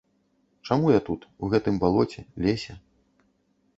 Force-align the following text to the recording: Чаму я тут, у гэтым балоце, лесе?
Чаму 0.69 0.87
я 0.93 1.01
тут, 1.11 1.27
у 1.45 1.51
гэтым 1.55 1.77
балоце, 1.85 2.19
лесе? 2.47 2.73